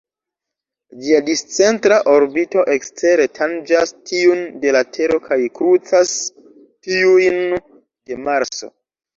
Ĝia 1.01 1.17
discentra 1.25 1.99
orbito 2.13 2.63
ekstere 2.77 3.27
tanĝas 3.39 3.93
tiun 4.13 4.41
de 4.65 4.73
la 4.79 4.83
Tero 4.97 5.21
kaj 5.29 5.39
krucas 5.61 6.17
tiujn 6.89 7.41
de 7.59 8.23
Marso. 8.27 8.75